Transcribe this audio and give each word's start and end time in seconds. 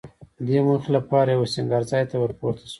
دې 0.45 0.59
موخې 0.65 0.89
لپاره 0.97 1.29
یوه 1.35 1.47
سینګار 1.53 1.83
ځای 1.91 2.03
ته 2.09 2.15
ورپورته 2.19 2.61
شوه. 2.63 2.69